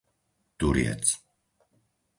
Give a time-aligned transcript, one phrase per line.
[0.57, 1.05] Turiec